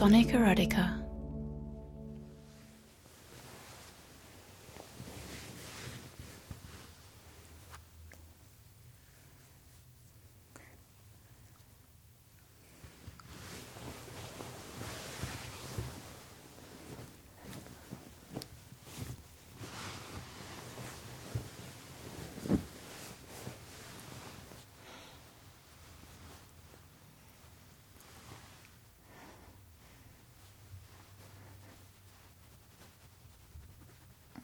[0.00, 0.99] Sonic Erotica.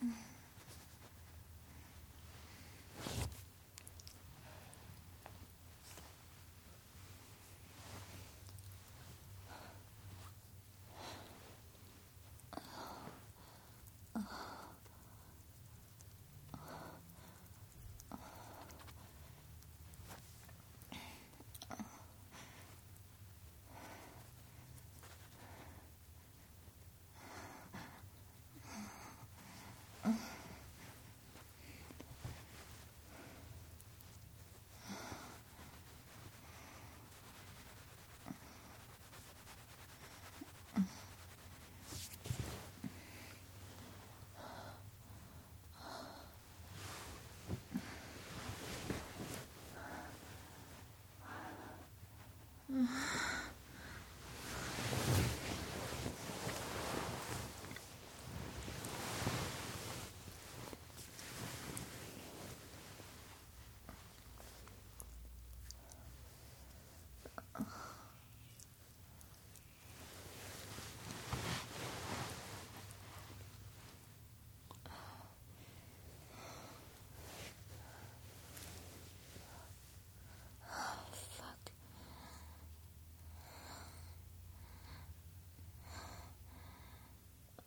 [0.06, 0.35] Mm-hmm.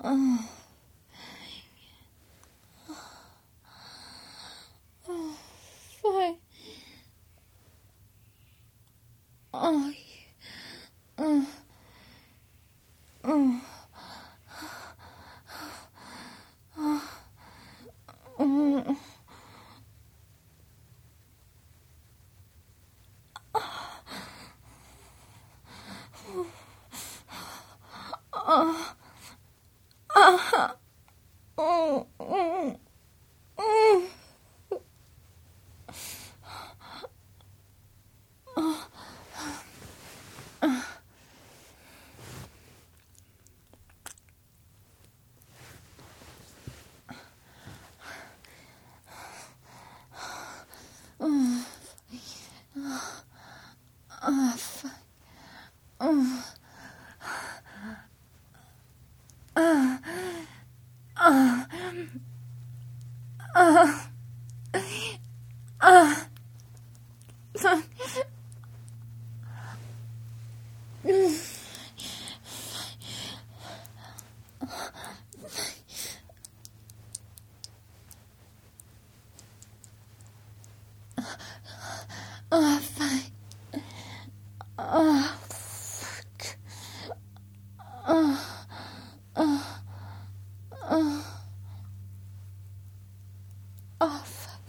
[0.02, 0.50] Oh.
[5.08, 5.36] Oh,
[6.02, 6.38] fine.
[9.54, 9.94] Oh,
[11.18, 11.48] oh,
[13.26, 13.62] oh,
[16.78, 17.02] oh,
[18.40, 18.96] oh.
[30.16, 30.74] Uh,
[31.58, 32.78] oh, oh,
[33.58, 34.10] oh.
[54.32, 54.92] Oh, fuck.
[56.00, 56.46] Oh.
[59.56, 59.98] Uh,
[61.18, 61.66] uh,
[63.56, 64.00] uh,
[65.82, 66.16] uh,
[67.58, 67.84] fuck.
[82.52, 83.22] Oh, fuck.
[84.82, 86.58] Oh, fuck.
[88.08, 88.40] Oh,
[89.36, 89.82] oh,
[90.90, 91.26] oh.
[94.02, 94.62] Oh, fuck.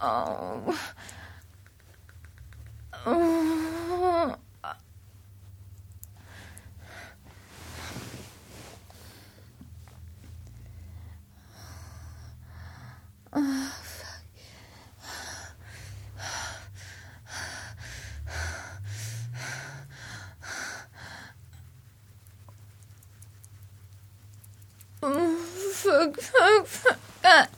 [0.00, 0.62] Oh.
[0.66, 0.78] Oh.
[2.92, 4.38] Oh, fuck.
[25.00, 25.36] Oh,
[25.74, 26.20] fuck,
[26.66, 27.48] fuck,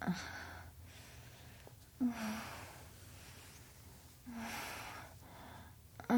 [0.00, 0.16] 啊。
[6.08, 6.16] 啊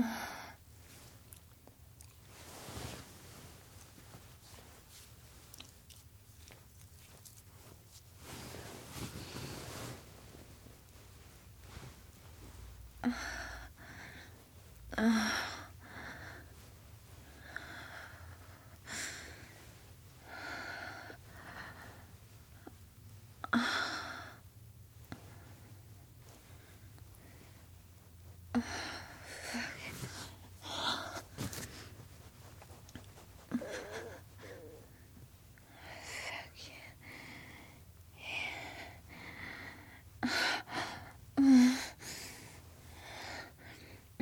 [14.97, 15.32] 啊啊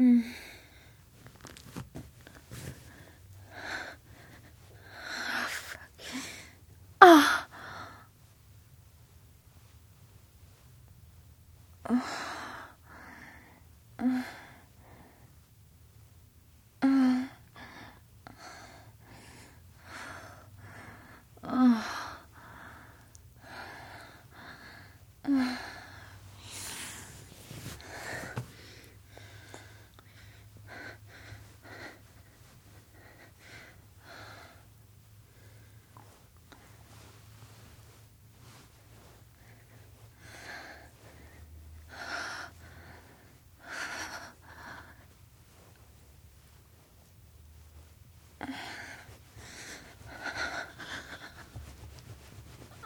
[0.01, 0.25] Oh,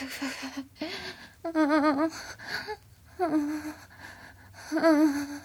[0.00, 0.64] Fuck, fuck,
[3.18, 3.40] fuck,
[4.70, 5.39] fuck.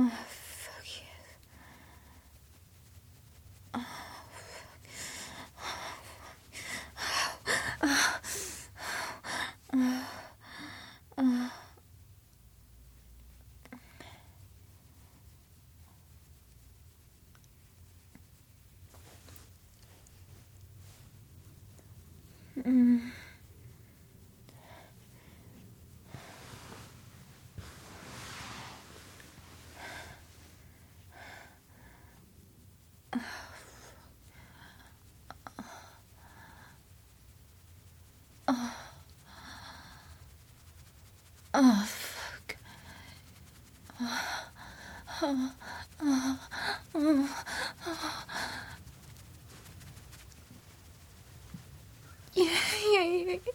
[0.00, 1.26] Oh, fuck yes.
[11.18, 11.50] Oh,
[22.64, 23.17] Mm.
[41.60, 42.56] Oh, fuck.
[52.34, 52.46] Yeah,
[52.92, 53.52] yeah, yeah.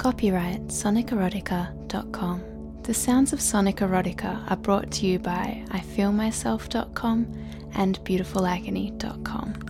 [0.00, 2.42] Copyright sonicerotica.com.
[2.84, 7.26] The sounds of Sonic Erotica are brought to you by IFeelMyself.com
[7.74, 9.69] and BeautifulAgony.com.